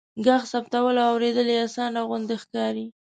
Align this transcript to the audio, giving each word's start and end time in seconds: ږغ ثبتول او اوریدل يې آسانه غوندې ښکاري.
ږغ 0.25 0.41
ثبتول 0.51 0.95
او 1.03 1.09
اوریدل 1.11 1.47
يې 1.53 1.57
آسانه 1.67 1.99
غوندې 2.07 2.35
ښکاري. 2.43 2.85